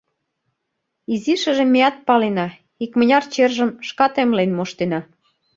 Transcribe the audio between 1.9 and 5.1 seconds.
палена, икмыняр чержым шкат эмлен моштена.